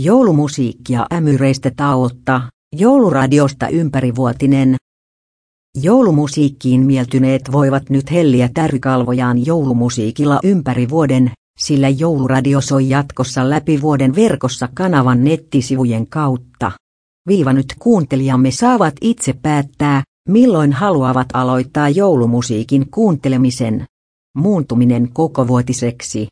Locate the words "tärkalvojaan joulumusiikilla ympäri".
8.54-10.88